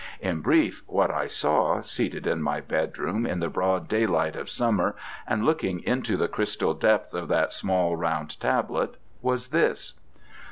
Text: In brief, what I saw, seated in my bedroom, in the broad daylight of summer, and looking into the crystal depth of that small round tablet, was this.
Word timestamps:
In 0.19 0.41
brief, 0.41 0.81
what 0.87 1.11
I 1.11 1.27
saw, 1.27 1.79
seated 1.81 2.25
in 2.25 2.41
my 2.41 2.59
bedroom, 2.59 3.27
in 3.27 3.39
the 3.39 3.51
broad 3.51 3.87
daylight 3.87 4.35
of 4.35 4.49
summer, 4.49 4.95
and 5.27 5.45
looking 5.45 5.79
into 5.83 6.17
the 6.17 6.27
crystal 6.27 6.73
depth 6.73 7.13
of 7.13 7.27
that 7.27 7.53
small 7.53 7.95
round 7.95 8.39
tablet, 8.39 8.95
was 9.21 9.49
this. 9.49 9.93